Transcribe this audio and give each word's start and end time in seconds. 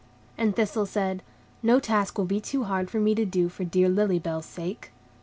And 0.35 0.55
Thistle 0.55 0.87
said, 0.87 1.21
"No 1.61 1.79
task 1.79 2.17
will 2.17 2.25
be 2.25 2.41
too 2.41 2.63
hard 2.63 2.89
for 2.89 2.99
me 2.99 3.13
to 3.13 3.23
do 3.23 3.49
for 3.49 3.63
dear 3.63 3.87
Lily 3.87 4.17
Bell's 4.17 4.47
sake." 4.47 4.91